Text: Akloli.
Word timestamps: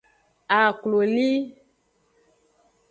Akloli. 0.59 1.31